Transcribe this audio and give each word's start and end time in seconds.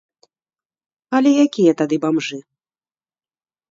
Але 1.19 1.31
якія 1.45 1.77
тады 1.85 1.95
бамжы? 2.09 2.37